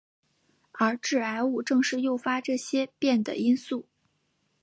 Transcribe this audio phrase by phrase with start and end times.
[0.71, 3.85] 而致癌物正是诱发这些变的因素。